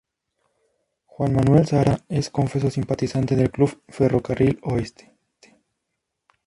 [1.05, 5.13] Juan Manuel Sara es confeso simpatizante del club Ferro Carril Oeste.